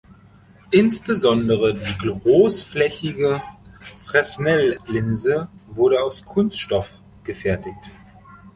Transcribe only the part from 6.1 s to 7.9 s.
Kunststoff gefertigt.